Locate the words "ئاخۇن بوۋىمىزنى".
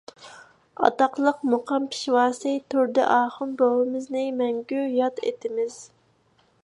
3.17-4.25